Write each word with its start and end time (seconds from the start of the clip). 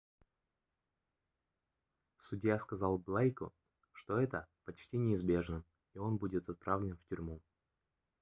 судья 2.17 2.57
сказал 2.57 2.97
блейку 2.97 3.53
что 3.91 4.19
это 4.19 4.47
почти 4.65 4.97
неизбежно 4.97 5.63
и 5.93 5.99
он 5.99 6.17
будет 6.17 6.49
отправлен 6.49 6.97
в 6.97 7.05
тюрьму 7.07 7.39